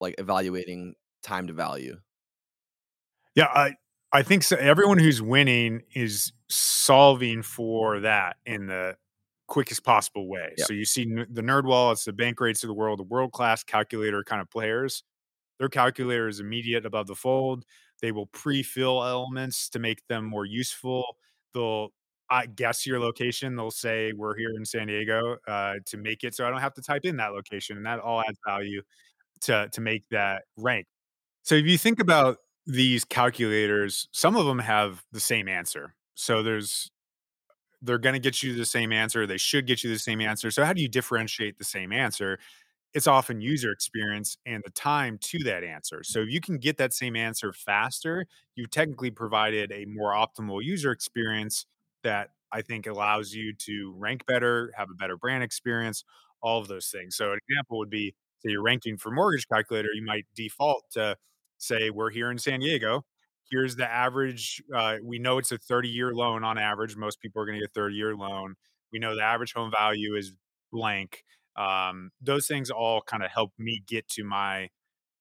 like, 0.00 0.14
evaluating 0.18 0.94
time 1.22 1.46
to 1.48 1.52
value? 1.52 1.98
Yeah, 3.34 3.46
I 3.46 3.74
I 4.12 4.22
think 4.22 4.42
so 4.42 4.56
everyone 4.56 4.98
who's 4.98 5.22
winning 5.22 5.82
is 5.94 6.32
solving 6.50 7.42
for 7.42 8.00
that 8.00 8.36
in 8.44 8.66
the 8.66 8.96
quickest 9.48 9.84
possible 9.84 10.28
way. 10.28 10.52
Yep. 10.58 10.66
So, 10.66 10.74
you 10.74 10.84
see 10.84 11.04
the 11.04 11.42
NerdWallets, 11.42 12.04
the 12.04 12.12
Bankrates 12.12 12.62
of 12.62 12.68
the 12.68 12.74
world, 12.74 12.98
the 12.98 13.04
world-class 13.04 13.64
calculator 13.64 14.22
kind 14.24 14.42
of 14.42 14.50
players. 14.50 15.02
Their 15.58 15.68
calculator 15.68 16.28
is 16.28 16.40
immediate 16.40 16.84
above 16.86 17.06
the 17.06 17.14
fold. 17.14 17.64
They 18.02 18.12
will 18.12 18.26
pre-fill 18.26 19.02
elements 19.04 19.68
to 19.70 19.78
make 19.78 20.06
them 20.08 20.24
more 20.24 20.44
useful. 20.44 21.16
They'll, 21.54 21.90
uh, 22.32 22.42
guess 22.56 22.86
your 22.86 23.00
location. 23.00 23.56
They'll 23.56 23.70
say, 23.72 24.12
"We're 24.14 24.36
here 24.38 24.50
in 24.56 24.64
San 24.66 24.88
Diego," 24.88 25.38
uh, 25.48 25.76
to 25.86 25.98
make 25.98 26.24
it 26.24 26.34
so 26.36 26.46
I 26.46 26.50
don't 26.50 26.60
have 26.62 26.74
to 26.76 26.82
type 26.82 27.04
in 27.06 27.16
that 27.18 27.34
location, 27.34 27.78
and 27.78 27.86
that 27.86 28.00
all 28.00 28.22
adds 28.22 28.38
value 28.46 28.82
to 29.42 29.68
to 29.72 29.80
make 29.82 30.04
that 30.10 30.44
rank. 30.58 30.86
So, 31.42 31.56
if 31.56 31.66
you 31.66 31.78
think 31.78 32.00
about 32.00 32.38
these 32.66 33.04
calculators, 33.04 34.08
some 34.12 34.36
of 34.36 34.46
them 34.46 34.60
have 34.60 35.04
the 35.12 35.20
same 35.20 35.48
answer. 35.48 35.94
So, 36.14 36.42
there's 36.42 36.90
they're 37.82 37.98
gonna 37.98 38.18
get 38.20 38.42
you 38.42 38.54
the 38.54 38.64
same 38.64 38.92
answer, 38.92 39.26
they 39.26 39.38
should 39.38 39.66
get 39.66 39.82
you 39.84 39.90
the 39.90 39.98
same 39.98 40.20
answer. 40.20 40.50
So, 40.50 40.64
how 40.64 40.72
do 40.72 40.82
you 40.82 40.88
differentiate 40.88 41.58
the 41.58 41.64
same 41.64 41.92
answer? 41.92 42.38
It's 42.94 43.06
often 43.08 43.40
user 43.42 43.72
experience 43.72 44.38
and 44.46 44.62
the 44.64 44.70
time 44.72 45.18
to 45.22 45.40
that 45.44 45.64
answer. 45.64 46.02
So, 46.04 46.20
if 46.22 46.30
you 46.30 46.40
can 46.40 46.58
get 46.58 46.78
that 46.78 46.94
same 46.94 47.16
answer 47.16 47.52
faster, 47.52 48.26
you've 48.56 48.70
technically 48.70 49.10
provided 49.12 49.72
a 49.72 49.86
more 49.86 50.12
optimal 50.14 50.62
user 50.64 50.92
experience 50.92 51.66
that 52.04 52.30
I 52.52 52.62
think 52.62 52.86
allows 52.86 53.32
you 53.34 53.54
to 53.66 53.94
rank 53.98 54.26
better, 54.26 54.72
have 54.76 54.90
a 54.90 54.94
better 54.94 55.16
brand 55.16 55.42
experience, 55.44 56.04
all 56.42 56.60
of 56.60 56.68
those 56.68 56.88
things. 56.88 57.16
So, 57.16 57.32
an 57.32 57.38
example 57.48 57.78
would 57.78 57.90
be 57.90 58.14
say 58.40 58.50
you're 58.52 58.62
ranking 58.62 58.96
for 58.98 59.10
mortgage 59.10 59.46
calculator, 59.48 59.88
you 59.94 60.04
might 60.04 60.26
default 60.34 60.84
to 60.92 61.16
say, 61.58 61.90
"We're 61.90 62.10
here 62.10 62.30
in 62.30 62.38
San 62.38 62.60
Diego. 62.60 63.04
Here's 63.50 63.76
the 63.76 63.88
average, 63.90 64.62
uh, 64.74 64.96
we 65.04 65.18
know 65.18 65.38
it's 65.38 65.52
a 65.52 65.58
30-year 65.58 66.14
loan 66.14 66.44
on 66.44 66.58
average, 66.58 66.96
most 66.96 67.20
people 67.20 67.42
are 67.42 67.46
gonna 67.46 67.58
get 67.60 67.68
a 67.68 67.72
30-year 67.72 68.16
loan. 68.16 68.54
We 68.92 68.98
know 68.98 69.14
the 69.16 69.22
average 69.22 69.52
home 69.54 69.70
value 69.70 70.16
is 70.16 70.32
blank." 70.72 71.24
Um, 71.56 72.10
those 72.20 72.46
things 72.46 72.70
all 72.70 73.02
kinda 73.02 73.28
help 73.28 73.52
me 73.58 73.82
get 73.86 74.08
to 74.10 74.24
my 74.24 74.70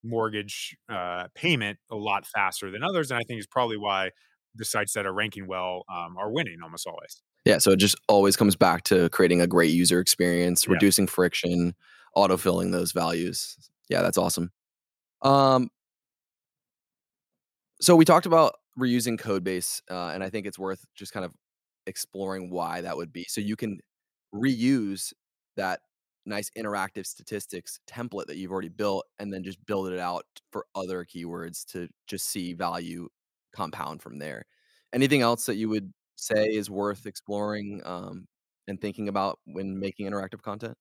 mortgage, 0.03 0.77
uh, 0.89 1.27
payment 1.35 1.79
a 1.91 1.95
lot 1.95 2.25
faster 2.27 2.71
than 2.71 2.83
others, 2.83 3.11
and 3.11 3.19
I 3.19 3.23
think 3.27 3.39
it's 3.39 3.47
probably 3.47 3.77
why 3.77 4.11
the 4.55 4.65
sites 4.65 4.93
that 4.93 5.05
are 5.05 5.13
ranking 5.13 5.47
well, 5.47 5.83
um, 5.89 6.17
are 6.17 6.31
winning 6.31 6.61
almost 6.63 6.87
always. 6.87 7.21
Yeah, 7.45 7.57
so 7.57 7.71
it 7.71 7.77
just 7.77 7.95
always 8.07 8.35
comes 8.35 8.55
back 8.55 8.83
to 8.85 9.09
creating 9.09 9.41
a 9.41 9.47
great 9.47 9.71
user 9.71 9.99
experience, 9.99 10.67
Yeah. 10.67 10.73
reducing 10.73 11.07
friction, 11.07 11.73
autofilling 12.15 12.71
those 12.71 12.91
values. 12.91 13.57
Yeah, 13.89 14.01
that's 14.01 14.17
awesome. 14.17 14.51
Um 15.23 15.69
so 17.79 17.95
we 17.95 18.05
talked 18.05 18.25
about 18.25 18.55
reusing 18.79 19.17
Codebase, 19.19 19.81
uh, 19.89 20.11
and 20.13 20.23
I 20.23 20.29
think 20.29 20.45
it's 20.45 20.59
worth 20.59 20.85
just 20.95 21.13
kind 21.13 21.25
of 21.25 21.33
exploring 21.87 22.49
why 22.51 22.81
that 22.81 22.95
would 22.97 23.11
be. 23.11 23.25
So 23.27 23.41
you 23.41 23.55
can 23.55 23.79
reuse 24.33 25.13
that 25.57 25.81
nice 26.25 26.49
interactive 26.57 27.05
statistics 27.07 27.79
template 27.87 28.27
that 28.27 28.37
you've 28.37 28.51
already 28.51 28.69
built 28.69 29.05
and 29.19 29.33
then 29.33 29.43
just 29.43 29.63
build 29.65 29.87
it 29.91 29.99
out 29.99 30.25
for 30.51 30.65
other 30.75 31.03
keywords 31.03 31.65
to 31.65 31.89
just 32.07 32.27
see 32.29 32.53
value 32.53 33.09
compound 33.53 34.01
from 34.01 34.19
there. 34.19 34.45
Anything 34.93 35.21
else 35.21 35.45
that 35.45 35.55
you 35.55 35.69
would 35.69 35.93
say 36.15 36.47
is 36.47 36.69
worth 36.69 37.05
exploring, 37.05 37.81
um, 37.85 38.27
and 38.67 38.79
thinking 38.79 39.07
about 39.07 39.39
when 39.45 39.79
making 39.79 40.07
interactive 40.09 40.41
content? 40.41 40.75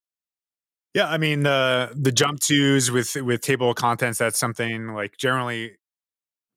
Yeah, 0.95 1.09
I 1.09 1.19
mean, 1.19 1.45
the 1.45 1.93
the 1.95 2.13
jump 2.13 2.41
tos 2.41 2.91
with 2.91 3.15
with 3.17 3.41
table 3.43 3.71
of 3.71 3.77
contents, 3.77 4.19
that's 4.19 4.39
something 4.39 4.89
like 4.89 5.17
generally 5.17 5.77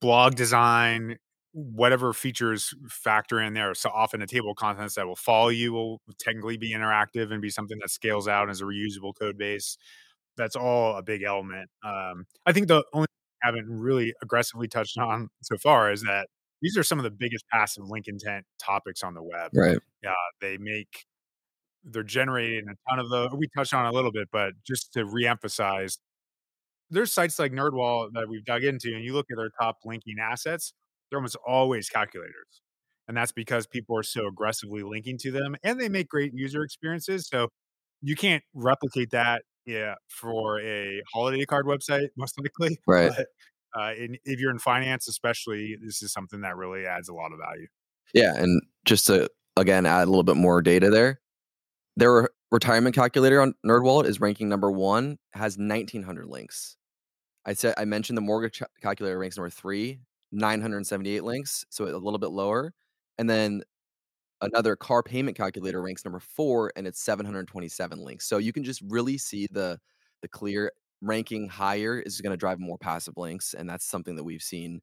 blog 0.01 0.35
design, 0.35 1.17
whatever 1.53 2.13
features 2.13 2.73
factor 2.89 3.39
in 3.39 3.53
there. 3.53 3.73
So 3.75 3.89
often 3.89 4.21
a 4.21 4.27
table 4.27 4.51
of 4.51 4.57
contents 4.57 4.95
that 4.95 5.07
will 5.07 5.15
follow 5.15 5.49
you 5.49 5.71
will 5.71 6.01
technically 6.19 6.57
be 6.57 6.73
interactive 6.73 7.31
and 7.31 7.41
be 7.41 7.49
something 7.49 7.77
that 7.79 7.89
scales 7.89 8.27
out 8.27 8.49
as 8.49 8.61
a 8.61 8.65
reusable 8.65 9.13
code 9.17 9.37
base. 9.37 9.77
That's 10.35 10.55
all 10.55 10.97
a 10.97 11.03
big 11.03 11.23
element. 11.23 11.69
Um, 11.85 12.25
I 12.45 12.53
think 12.53 12.67
the 12.67 12.83
only 12.91 13.07
haven't 13.43 13.67
really 13.69 14.13
aggressively 14.23 14.67
touched 14.67 14.97
on 14.97 15.29
so 15.43 15.57
far 15.57 15.91
is 15.91 16.01
that 16.03 16.27
these 16.61 16.77
are 16.77 16.83
some 16.83 16.97
of 16.99 17.03
the 17.03 17.11
biggest 17.11 17.45
passive 17.51 17.83
link 17.87 18.07
intent 18.07 18.45
topics 18.63 19.03
on 19.03 19.13
the 19.13 19.23
web. 19.23 19.51
Right. 19.53 19.77
Yeah, 20.01 20.13
they 20.41 20.57
make 20.57 21.05
they're 21.83 22.03
generating 22.03 22.65
a 22.69 22.89
ton 22.89 22.99
of 22.99 23.09
the 23.09 23.35
we 23.37 23.47
touched 23.55 23.73
on 23.73 23.85
a 23.85 23.91
little 23.91 24.11
bit, 24.11 24.29
but 24.31 24.53
just 24.65 24.93
to 24.93 25.05
reemphasize, 25.05 25.97
there's 26.89 27.11
sites 27.11 27.39
like 27.39 27.51
NerdWallet 27.51 28.09
that 28.13 28.29
we've 28.29 28.45
dug 28.45 28.63
into, 28.63 28.93
and 28.93 29.03
you 29.03 29.13
look 29.13 29.27
at 29.31 29.37
their 29.37 29.49
top 29.61 29.77
linking 29.85 30.15
assets, 30.21 30.73
they're 31.09 31.19
almost 31.19 31.37
always 31.47 31.89
calculators. 31.89 32.61
And 33.07 33.17
that's 33.17 33.33
because 33.33 33.67
people 33.67 33.97
are 33.97 34.03
so 34.03 34.27
aggressively 34.27 34.83
linking 34.83 35.17
to 35.19 35.31
them, 35.31 35.55
and 35.63 35.79
they 35.79 35.89
make 35.89 36.07
great 36.07 36.31
user 36.33 36.63
experiences, 36.63 37.27
so 37.27 37.49
you 38.01 38.15
can't 38.15 38.43
replicate 38.53 39.11
that, 39.11 39.43
yeah, 39.65 39.95
for 40.09 40.59
a 40.61 41.01
holiday 41.13 41.45
card 41.45 41.65
website, 41.65 42.07
most 42.17 42.37
likely, 42.39 42.77
Right. 42.87 43.11
but, 43.15 43.27
uh, 43.79 43.93
in 43.93 44.17
if 44.25 44.39
you're 44.39 44.51
in 44.51 44.59
finance 44.59 45.07
especially, 45.07 45.75
this 45.83 46.01
is 46.03 46.11
something 46.13 46.41
that 46.41 46.55
really 46.57 46.85
adds 46.85 47.09
a 47.09 47.13
lot 47.13 47.31
of 47.31 47.39
value. 47.39 47.67
Yeah, 48.13 48.35
and 48.37 48.61
just 48.85 49.07
to, 49.07 49.29
again, 49.57 49.85
add 49.85 50.03
a 50.03 50.09
little 50.11 50.23
bit 50.23 50.35
more 50.37 50.61
data 50.61 50.89
there. 50.89 51.19
Their 51.95 52.29
retirement 52.51 52.95
calculator 52.95 53.41
on 53.41 53.55
NerdWallet 53.65 54.05
is 54.05 54.19
ranking 54.21 54.49
number 54.49 54.69
1, 54.71 55.17
has 55.33 55.57
1,900 55.57 56.27
links. 56.27 56.75
I 57.45 57.53
said 57.53 57.73
I 57.77 57.85
mentioned 57.85 58.17
the 58.17 58.21
mortgage 58.21 58.61
calculator 58.81 59.17
ranks 59.17 59.37
number 59.37 59.49
3, 59.49 59.99
978 60.31 61.23
links, 61.23 61.65
so 61.69 61.85
a 61.85 61.97
little 61.97 62.19
bit 62.19 62.29
lower. 62.29 62.73
And 63.17 63.29
then 63.29 63.63
another 64.43 64.75
car 64.77 65.03
payment 65.03 65.37
calculator 65.37 65.81
ranks 65.81 66.05
number 66.05 66.19
4, 66.21 66.73
and 66.77 66.87
it's 66.87 67.01
727 67.01 67.99
links. 67.99 68.27
So 68.27 68.37
you 68.39 68.53
can 68.53 68.63
just 68.65 68.81
really 68.89 69.17
see 69.19 69.47
the 69.51 69.79
the 70.21 70.29
clear 70.29 70.71
ranking 71.01 71.49
higher 71.49 71.99
is 71.99 72.21
gonna 72.21 72.37
drive 72.37 72.59
more 72.59 72.77
passive 72.79 73.15
links, 73.17 73.53
and 73.55 73.69
that's 73.69 73.85
something 73.85 74.15
that 74.17 74.25
we've 74.25 74.43
seen 74.43 74.81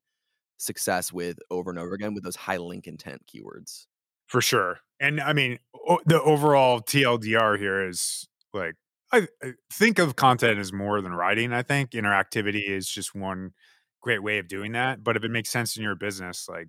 success 0.58 1.12
with 1.12 1.38
over 1.50 1.70
and 1.70 1.78
over 1.80 1.94
again 1.94 2.14
with 2.14 2.24
those 2.24 2.36
high 2.36 2.58
link 2.58 2.86
intent 2.86 3.22
keywords. 3.26 3.86
For 4.28 4.40
sure. 4.40 4.80
And 5.00 5.20
I 5.20 5.32
mean, 5.32 5.58
o 5.74 5.98
the 6.06 6.20
overall 6.22 6.80
TLDR 6.80 7.56
here 7.58 7.86
is 7.88 8.28
like, 8.52 8.74
I 9.12 9.26
I 9.42 9.54
think 9.72 9.98
of 9.98 10.16
content 10.16 10.58
as 10.58 10.72
more 10.72 11.00
than 11.00 11.12
writing, 11.12 11.52
I 11.52 11.62
think. 11.62 11.90
Interactivity 11.92 12.68
is 12.68 12.88
just 12.88 13.14
one 13.14 13.52
great 14.00 14.22
way 14.22 14.38
of 14.38 14.48
doing 14.48 14.72
that, 14.72 15.02
but 15.02 15.16
if 15.16 15.24
it 15.24 15.30
makes 15.30 15.50
sense 15.50 15.76
in 15.76 15.82
your 15.82 15.96
business, 15.96 16.48
like 16.48 16.68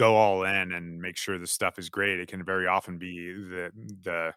go 0.00 0.16
all 0.16 0.44
in 0.44 0.72
and 0.72 0.98
make 0.98 1.18
sure 1.18 1.38
the 1.38 1.46
stuff 1.46 1.78
is 1.78 1.90
great. 1.90 2.18
It 2.18 2.28
can 2.28 2.42
very 2.42 2.66
often 2.66 2.98
be 2.98 3.32
the 3.32 3.70
the 4.02 4.32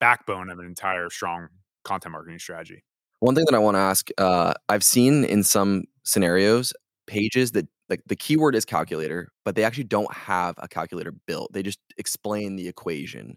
backbone 0.00 0.50
of 0.50 0.58
an 0.58 0.66
entire 0.66 1.08
strong 1.08 1.48
content 1.84 2.12
marketing 2.12 2.40
strategy. 2.40 2.82
One 3.20 3.36
thing 3.36 3.44
that 3.46 3.54
I 3.54 3.60
wanna 3.60 3.78
ask, 3.78 4.10
uh, 4.18 4.54
I've 4.68 4.82
seen 4.82 5.24
in 5.24 5.44
some 5.44 5.84
scenarios, 6.02 6.74
pages 7.06 7.52
that 7.52 7.68
like, 7.88 8.02
the 8.06 8.16
keyword 8.16 8.54
is 8.56 8.64
calculator, 8.64 9.28
but 9.44 9.54
they 9.54 9.62
actually 9.62 9.84
don't 9.84 10.12
have 10.12 10.54
a 10.58 10.66
calculator 10.66 11.12
built. 11.26 11.52
They 11.52 11.62
just 11.62 11.78
explain 11.96 12.56
the 12.56 12.66
equation. 12.66 13.36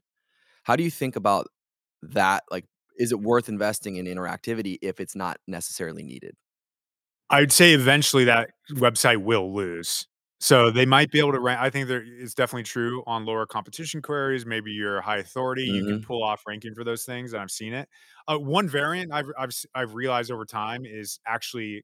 How 0.64 0.76
do 0.76 0.84
you 0.84 0.90
think 0.90 1.16
about 1.16 1.48
that? 2.02 2.44
Like, 2.50 2.66
is 2.98 3.12
it 3.12 3.20
worth 3.20 3.50
investing 3.50 3.98
in 3.98 4.06
interactivity 4.06 4.78
if 4.82 5.00
it's 5.00 5.16
not 5.16 5.38
necessarily 5.48 6.02
needed? 6.02 6.36
I'd 7.30 7.52
say 7.52 7.74
eventually 7.74 8.24
that 8.26 8.50
website 8.72 9.18
will 9.18 9.54
lose. 9.54 10.08
So 10.42 10.70
they 10.70 10.86
might 10.86 11.10
be 11.12 11.18
able 11.20 11.32
to 11.32 11.40
rank 11.40 11.60
I 11.60 11.70
think 11.72 11.88
there 11.88 12.04
it's 12.06 12.34
definitely 12.36 12.64
true 12.64 13.04
on 13.08 13.26
lower 13.26 13.46
competition 13.48 14.02
queries. 14.04 14.46
Maybe 14.46 14.72
you're 14.72 14.98
a 15.00 15.02
high 15.02 15.18
authority, 15.18 15.64
you 15.64 15.84
can 15.84 16.00
Mhm. 16.00 16.06
pull 16.06 16.24
off 16.24 16.44
ranking 16.48 16.76
for 16.76 16.84
those 16.84 17.06
things, 17.06 17.34
and 17.34 17.42
I've 17.42 17.50
seen 17.52 17.74
it. 17.74 17.90
Uh, 18.28 18.38
one 18.38 18.70
variant 18.70 19.12
I've 19.12 19.26
I've 19.38 19.50
s 19.50 19.66
I've 19.74 19.96
realized 19.96 20.30
over 20.32 20.46
time 20.46 20.86
is 20.86 21.20
actually 21.26 21.84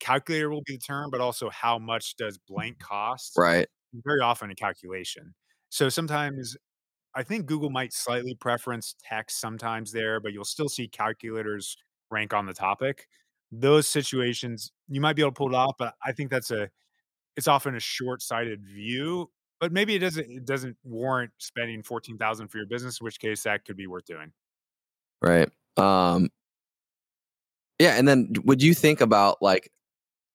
calculator 0.00 0.50
will 0.50 0.62
be 0.66 0.74
the 0.76 0.80
term, 0.80 1.10
but 1.10 1.20
also 1.20 1.50
how 1.50 1.78
much 1.78 2.16
does 2.16 2.38
blank 2.38 2.78
cost? 2.80 3.36
Right. 3.36 3.68
Very 3.94 4.20
often 4.20 4.50
a 4.50 4.56
calculation. 4.56 5.34
So 5.70 5.88
sometimes 5.90 6.56
I 7.14 7.22
think 7.24 7.46
Google 7.46 7.70
might 7.70 7.92
slightly 7.94 8.34
preference 8.36 8.94
text 9.00 9.40
sometimes 9.40 9.92
there, 9.92 10.20
but 10.20 10.32
you'll 10.32 10.44
still 10.44 10.68
see 10.68 10.88
calculators 10.88 11.76
rank 12.10 12.34
on 12.34 12.46
the 12.46 12.54
topic. 12.54 13.08
Those 13.52 13.86
situations, 13.88 14.72
you 14.88 15.00
might 15.00 15.14
be 15.16 15.22
able 15.22 15.32
to 15.32 15.36
pull 15.38 15.48
it 15.50 15.54
off, 15.56 15.74
but 15.78 15.94
I 16.04 16.12
think 16.12 16.30
that's 16.30 16.50
a 16.50 16.70
it's 17.36 17.48
often 17.48 17.74
a 17.76 17.80
short-sighted 17.80 18.64
view, 18.64 19.30
but 19.60 19.72
maybe 19.72 19.94
it 19.94 20.00
doesn't 20.00 20.30
it 20.30 20.44
doesn't 20.46 20.76
warrant 20.84 21.32
spending 21.38 21.82
14,000 21.82 22.48
for 22.48 22.58
your 22.58 22.66
business, 22.66 23.00
in 23.00 23.04
which 23.04 23.20
case 23.20 23.42
that 23.44 23.64
could 23.64 23.76
be 23.76 23.86
worth 23.86 24.04
doing. 24.06 24.32
Right. 25.22 25.50
Um 25.76 26.30
Yeah, 27.80 27.96
and 27.98 28.08
then 28.08 28.32
would 28.44 28.62
you 28.62 28.74
think 28.74 29.00
about, 29.00 29.42
like 29.42 29.70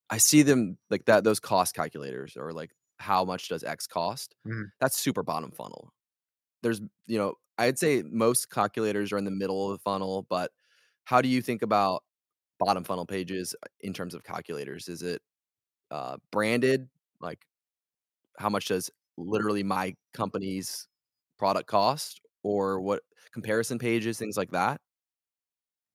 I 0.10 0.18
see 0.20 0.44
them 0.44 0.78
like 0.92 1.06
that 1.06 1.24
those 1.26 1.40
cost 1.42 1.76
calculators 1.76 2.38
or, 2.38 2.54
like, 2.54 2.72
how 3.00 3.26
much 3.26 3.50
does 3.50 3.64
X 3.64 3.88
cost? 3.88 4.36
Mhm. 4.46 4.72
That's 4.82 5.00
super 5.00 5.24
bottom 5.24 5.52
funnel. 5.52 5.94
There's 6.64 6.82
you 7.08 7.18
know, 7.20 7.36
I'd 7.60 7.80
say 7.80 8.04
most 8.04 8.50
calculators 8.52 9.14
are 9.14 9.18
in 9.20 9.26
the 9.26 9.32
middle 9.32 9.72
of 9.72 9.78
the 9.80 9.84
funnel, 9.84 10.28
but 10.30 10.52
how 11.06 11.22
do 11.22 11.30
you 11.30 11.42
think 11.42 11.62
about 11.64 12.04
bottom 12.60 12.84
funnel 12.86 13.06
pages, 13.08 13.56
uh, 13.64 13.68
in 13.82 13.94
terms 13.94 14.16
of 14.16 14.24
calculators? 14.26 14.90
Is 14.90 15.04
it, 15.04 15.22
uh, 15.92 16.18
branded? 16.32 16.90
Like, 17.20 17.40
how 18.40 18.50
much 18.50 18.68
does 18.70 18.90
literally 19.18 19.64
my 19.64 19.96
company's 20.14 20.88
product 21.38 21.68
cost? 21.68 22.22
Or 22.44 22.82
what 22.82 23.04
comparison 23.34 23.78
pages, 23.78 24.18
things 24.18 24.36
like 24.36 24.52
that? 24.52 24.82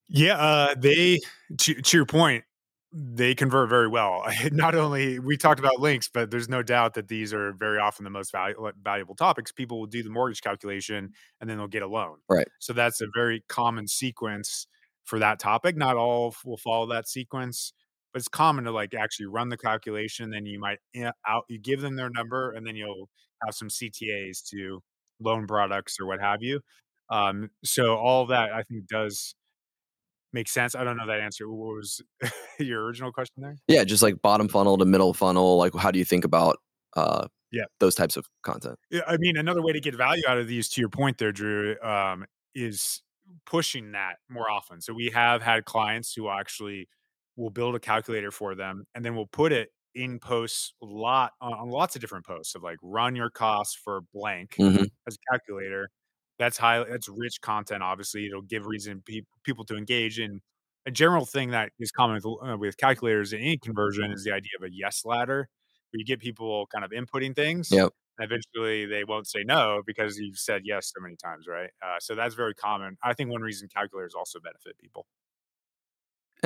Yeah, 0.09 0.37
uh, 0.37 0.75
they 0.79 1.19
to 1.59 1.75
to 1.75 1.97
your 1.97 2.07
point, 2.07 2.45
they 2.93 3.35
convert 3.35 3.69
very 3.69 3.89
well. 3.89 4.25
Not 4.53 4.75
only 4.75 5.19
we 5.19 5.37
talked 5.37 5.59
about 5.59 5.81
links, 5.81 6.09
but 6.09 6.31
there's 6.31 6.49
no 6.49 6.63
doubt 6.63 6.95
that 6.95 7.09
these 7.09 7.35
are 7.35 7.53
very 7.53 7.79
often 7.79 8.05
the 8.05 8.11
most 8.11 8.33
valu 8.33 8.73
valuable 8.83 9.15
topics. 9.15 9.53
People 9.53 9.81
will 9.81 9.87
do 9.87 10.03
the 10.03 10.11
mortgage 10.11 10.41
calculation, 10.41 11.13
and 11.41 11.51
then 11.51 11.59
they'll 11.59 11.67
get 11.67 11.83
a 11.83 11.89
loan. 11.89 12.19
Right. 12.29 12.49
So 12.59 12.73
that's 12.73 13.01
a 13.01 13.07
very 13.15 13.45
common 13.49 13.89
sequence 13.89 14.67
for 15.05 15.19
that 15.19 15.39
topic. 15.39 15.77
Not 15.77 15.97
all 15.97 16.35
will 16.45 16.57
follow 16.57 16.87
that 16.87 17.09
sequence, 17.09 17.73
but 18.17 18.21
it's 18.21 18.29
common 18.29 18.65
to, 18.65 18.71
like, 18.71 18.95
actually 18.95 19.27
run 19.27 19.51
the 19.51 19.59
calculation, 19.59 20.31
then 20.31 20.47
you 20.47 20.59
might 20.59 20.79
yeah, 20.95 21.11
out 21.29 21.45
you 21.51 21.59
give 21.59 21.83
them 21.83 21.97
their 21.97 22.09
number, 22.09 22.51
and 22.53 22.67
then 22.67 22.75
you'll 22.75 23.11
have 23.45 23.55
some 23.55 23.69
CTAs 23.69 24.43
to 24.49 24.83
loan 25.21 25.47
products 25.47 25.99
or 26.01 26.07
what 26.07 26.19
have 26.19 26.43
you. 26.43 26.63
Um, 27.11 27.51
so 27.63 27.95
all 27.97 28.25
that, 28.29 28.55
I 28.55 28.63
think, 28.63 28.87
does 28.87 29.35
make 30.33 30.49
sense. 30.49 30.75
I 30.75 30.83
don't 30.83 30.97
know 30.97 31.07
that 31.07 31.21
answer. 31.21 31.47
What 31.47 31.75
was 31.77 32.01
your 32.59 32.87
original 32.87 33.13
question 33.13 33.43
there? 33.43 33.57
Yeah, 33.69 33.85
just 33.85 34.03
like 34.03 34.23
bottom 34.23 34.49
funnel 34.49 34.79
to 34.79 34.87
middle 34.87 35.13
funnel, 35.13 35.59
like, 35.59 35.75
how 35.75 35.91
do 35.91 35.99
you 35.99 36.07
think 36.07 36.25
about, 36.25 36.57
uh, 36.97 37.29
Yeah. 37.53 37.65
those 37.81 37.95
types 37.95 38.17
of 38.17 38.27
content? 38.43 38.79
Yeah, 38.91 39.03
I 39.07 39.19
mean, 39.19 39.37
another 39.37 39.61
way 39.61 39.75
to 39.75 39.81
get 39.81 39.95
value 39.95 40.23
out 40.27 40.39
of 40.39 40.49
these, 40.49 40.71
to 40.71 40.81
your 40.81 40.89
point 40.89 41.19
there, 41.19 41.33
Drew, 41.33 41.79
um, 41.83 42.25
is 42.55 43.03
pushing 43.45 43.93
that 43.93 44.21
more 44.31 44.51
often. 44.51 44.81
So 44.81 44.95
we 44.95 45.11
have 45.11 45.43
had 45.43 45.67
clients 45.67 46.15
who 46.15 46.31
actually 46.31 46.89
will 47.37 47.51
build 47.51 47.75
a 47.75 47.81
calculator 47.81 48.31
for 48.31 48.55
them 48.55 48.85
and 48.95 49.05
then 49.05 49.15
we'll 49.17 49.27
put 49.27 49.53
it 49.53 49.71
in 49.95 50.19
posts 50.21 50.75
lot 50.83 51.33
on, 51.41 51.53
on 51.55 51.69
lots 51.71 51.95
of 51.97 52.01
different 52.01 52.27
posts 52.27 52.55
of 52.55 52.63
like 52.63 52.79
run 52.83 53.17
your 53.17 53.31
costs 53.31 53.75
for 53.75 54.03
blank 54.13 54.57
Mhm. 54.59 54.87
as 55.07 55.15
a 55.17 55.19
calculator. 55.33 55.89
That's 56.39 56.59
high. 56.59 56.85
That's 56.85 57.09
rich 57.09 57.41
content. 57.41 57.83
Obviously, 57.83 58.27
it'll 58.27 58.43
give 58.43 58.67
reason 58.67 59.03
pe- 59.07 59.23
people 59.45 59.65
to 59.67 59.77
engage 59.77 60.19
in. 60.21 60.41
A 60.87 60.91
general 60.91 61.25
thing 61.27 61.51
that 61.51 61.73
is 61.81 61.91
common 61.91 62.17
with, 62.17 62.27
uh, 62.27 62.57
with 62.59 62.77
calculators 62.77 63.33
in 63.33 63.41
any 63.41 63.59
conversion 63.59 64.13
is 64.13 64.23
the 64.25 64.33
idea 64.33 64.53
of 64.59 64.65
a 64.65 64.73
yes 64.73 65.05
ladder, 65.05 65.49
where 65.91 65.99
you 65.99 66.05
get 66.05 66.21
people 66.21 66.67
kind 66.69 66.85
of 66.85 66.91
inputting 66.93 67.35
things, 67.35 67.71
Yep. 67.71 67.93
and 68.19 68.25
eventually 68.31 68.87
they 68.87 69.03
won't 69.05 69.27
say 69.27 69.43
no 69.45 69.83
because 69.87 70.19
you've 70.19 70.39
said 70.39 70.63
yes 70.65 70.93
so 70.95 71.01
many 71.03 71.17
times, 71.17 71.47
right? 71.49 71.71
Uh, 71.83 71.99
so 72.01 72.15
that's 72.15 72.35
very 72.35 72.55
common. 72.55 72.97
I 73.03 73.15
think 73.15 73.31
one 73.31 73.43
reason 73.43 73.69
calculators 73.69 74.15
also 74.15 74.39
benefit 74.41 74.79
people. 74.79 75.07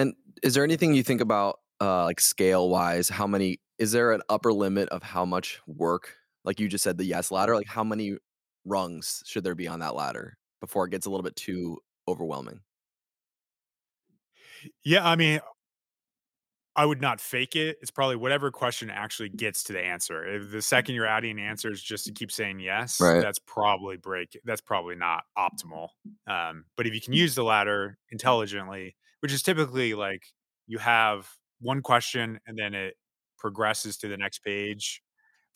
And 0.01 0.15
is 0.43 0.55
there 0.55 0.65
anything 0.65 0.95
you 0.95 1.03
think 1.03 1.21
about, 1.21 1.61
uh, 1.81 2.05
like 2.05 2.21
scale 2.21 2.69
wise? 2.71 3.09
How 3.09 3.27
many 3.27 3.61
is 3.79 3.93
there 3.93 4.13
an 4.13 4.23
upper 4.29 4.53
limit 4.53 4.89
of 4.91 5.03
how 5.03 5.25
much 5.25 5.61
work, 5.67 6.17
like 6.45 6.61
you 6.61 6.69
just 6.69 6.85
said, 6.85 6.99
the 6.99 7.05
yes 7.05 7.31
ladder? 7.31 7.55
Like 7.55 7.67
how 7.67 7.85
many 7.85 8.17
rungs 8.65 9.23
should 9.27 9.45
there 9.45 9.55
be 9.55 9.69
on 9.69 9.81
that 9.81 9.95
ladder 9.95 10.37
before 10.61 10.87
it 10.87 10.91
gets 10.91 11.07
a 11.07 11.11
little 11.11 11.25
bit 11.25 11.37
too 11.37 11.79
overwhelming? 12.09 12.61
Yeah, 14.85 15.07
I 15.07 15.17
mean, 15.17 15.41
I 16.77 16.87
would 16.87 17.01
not 17.01 17.21
fake 17.21 17.57
it. 17.57 17.79
It's 17.83 17.91
probably 17.91 18.17
whatever 18.17 18.51
question 18.51 18.91
actually 18.91 19.29
gets 19.29 19.65
to 19.65 19.73
the 19.73 19.81
answer. 19.81 20.25
If 20.25 20.51
the 20.53 20.63
second 20.63 20.95
you're 20.95 21.07
adding 21.07 21.39
answers 21.39 21.83
just 21.83 22.07
to 22.07 22.13
keep 22.13 22.31
saying 22.31 22.61
yes, 22.61 23.01
Right. 23.01 23.21
that's 23.21 23.39
probably 23.41 23.97
break. 23.97 24.39
That's 24.45 24.61
probably 24.61 24.95
not 24.95 25.25
optimal. 25.37 25.89
Um, 26.27 26.67
but 26.77 26.87
if 26.87 26.95
you 26.95 27.01
can 27.01 27.13
use 27.13 27.35
the 27.35 27.43
ladder 27.45 27.99
intelligently, 28.11 28.97
which 29.21 29.33
is 29.33 29.43
typically 29.43 29.95
like 29.95 30.23
you 30.67 30.79
have 30.79 31.29
one 31.61 31.83
question 31.83 32.41
and 32.47 32.59
then 32.59 32.75
it 32.75 32.95
progresses 33.39 33.97
to 33.99 34.09
the 34.09 34.17
next 34.17 34.41
page 34.41 35.03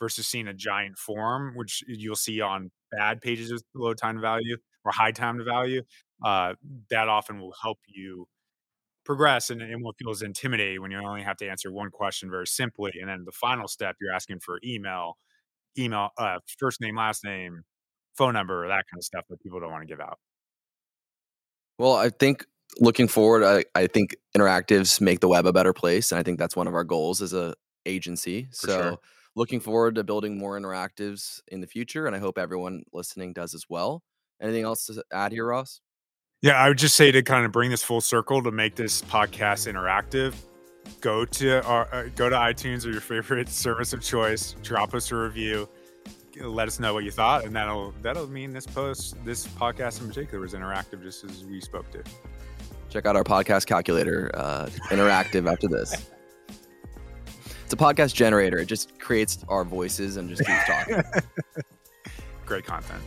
versus 0.00 0.26
seeing 0.26 0.49
a 0.49 0.54
giant 0.54 0.99
form, 0.99 1.54
which 1.56 1.83
you'll 1.87 2.16
see 2.16 2.40
on 2.40 2.71
bad 2.90 3.21
pages 3.21 3.52
with 3.52 3.64
low 3.75 3.94
time 3.94 4.21
value 4.21 4.56
or 4.85 4.92
high 4.92 5.12
time 5.12 5.38
to 5.38 5.44
value. 5.44 5.83
Uh, 6.25 6.54
that 6.90 7.09
often 7.09 7.40
will 7.40 7.54
help 7.62 7.78
you 7.87 8.26
progress 9.04 9.50
and, 9.50 9.61
and 9.61 9.83
what 9.83 9.97
feels 9.99 10.23
intimidating 10.23 10.80
when 10.80 10.90
you 10.90 10.99
only 10.99 11.23
have 11.23 11.37
to 11.37 11.47
answer 11.47 11.71
one 11.71 11.90
question 11.90 12.30
very 12.30 12.47
simply 12.47 12.92
and 12.99 13.11
then 13.11 13.23
the 13.26 13.33
final 13.33 13.68
step 13.68 13.97
you're 14.00 14.14
asking 14.14 14.40
for 14.40 14.59
email 14.64 15.18
email 15.78 16.09
uh, 16.16 16.38
first 16.59 16.80
name 16.80 16.97
last 16.97 17.23
name 17.23 17.64
phone 18.16 18.33
number 18.33 18.66
that 18.66 18.85
kind 18.90 18.99
of 18.99 19.04
stuff 19.04 19.25
that 19.28 19.38
people 19.42 19.61
don't 19.61 19.71
want 19.71 19.83
to 19.83 19.87
give 19.87 20.00
out 20.00 20.18
Well, 21.78 21.94
I 21.94 22.11
think 22.11 22.47
looking 22.81 23.09
forward, 23.09 23.43
I, 23.43 23.64
I 23.78 23.87
think 23.87 24.16
interactives 24.37 25.00
make 25.00 25.21
the 25.21 25.28
web 25.28 25.47
a 25.47 25.52
better 25.52 25.73
place, 25.73 26.12
and 26.12 26.19
I 26.19 26.23
think 26.23 26.38
that's 26.38 26.57
one 26.57 26.66
of 26.66 26.75
our 26.75 26.85
goals 26.85 27.23
as 27.23 27.33
a 27.33 27.54
agency. 27.87 28.49
For 28.50 28.66
so, 28.66 28.83
sure. 28.83 28.99
looking 29.37 29.61
forward 29.61 29.95
to 29.97 30.04
building 30.04 30.38
more 30.38 30.59
interactives 30.59 31.40
in 31.49 31.61
the 31.61 31.66
future, 31.66 32.07
and 32.07 32.14
I 32.14 32.19
hope 32.19 32.38
everyone 32.38 32.83
listening 32.93 33.33
does 33.33 33.54
as 33.54 33.66
well. 33.69 34.02
Anything 34.40 34.64
else 34.64 34.87
to 34.87 35.02
add 35.12 35.33
here, 35.33 35.47
Ross? 35.47 35.81
yeah 36.45 36.62
i 36.62 36.69
would 36.69 36.78
just 36.78 36.95
say 36.95 37.11
to 37.11 37.23
kind 37.23 37.47
of 37.47 37.50
bring 37.50 37.71
this 37.71 37.83
full 37.83 38.02
circle 38.02 38.43
to 38.43 38.50
make 38.50 38.76
this 38.76 39.00
podcast 39.02 39.66
interactive 39.73 40.35
go 41.00 41.25
to 41.25 41.64
our 41.64 41.88
uh, 41.93 42.04
go 42.14 42.28
to 42.28 42.37
itunes 42.37 42.87
or 42.87 42.90
your 42.90 43.00
favorite 43.00 43.49
service 43.64 43.95
of 43.95 44.02
choice 44.02 44.54
drop 44.62 44.95
us 44.95 45.11
a 45.11 45.16
review 45.16 45.66
let 46.43 46.69
us 46.69 46.78
know 46.78 46.93
what 46.93 47.02
you 47.02 47.11
thought 47.11 47.45
and 47.45 47.57
that'll 47.57 47.95
that'll 48.02 48.26
mean 48.26 48.52
this 48.52 48.66
post 48.66 49.16
this 49.25 49.47
podcast 49.47 50.02
in 50.02 50.09
particular 50.09 50.40
was 50.40 50.52
interactive 50.52 51.02
just 51.02 51.25
as 51.25 51.45
we 51.45 51.61
spoke 51.61 51.90
to 51.90 52.02
Check 52.94 53.06
out 53.06 53.16
our 53.16 53.24
podcast 53.24 53.66
calculator, 53.66 54.30
uh, 54.34 54.66
interactive 54.90 55.50
after 55.50 55.66
this. 55.66 56.08
It's 57.64 57.73
a 57.73 57.76
podcast 57.76 58.14
generator. 58.14 58.58
It 58.58 58.66
just 58.66 59.00
creates 59.00 59.45
our 59.49 59.64
voices 59.64 60.16
and 60.16 60.28
just 60.28 60.47
keeps 60.47 60.64
talking. 60.64 61.02
great 62.47 62.64
content 62.64 63.02